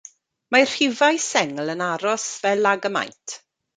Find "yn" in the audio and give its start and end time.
1.75-1.85